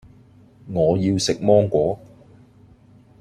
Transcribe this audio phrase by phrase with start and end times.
[0.71, 1.99] 我要食芒果